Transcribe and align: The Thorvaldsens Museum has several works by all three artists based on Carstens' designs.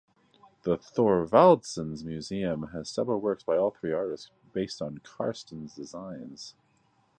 The 0.63 0.79
Thorvaldsens 0.79 2.03
Museum 2.03 2.69
has 2.73 2.89
several 2.89 3.19
works 3.21 3.43
by 3.43 3.57
all 3.57 3.69
three 3.69 3.91
artists 3.93 4.31
based 4.51 4.81
on 4.81 4.97
Carstens' 5.03 5.75
designs. 5.75 6.55